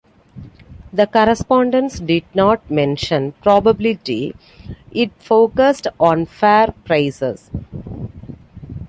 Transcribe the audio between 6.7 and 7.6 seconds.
prices.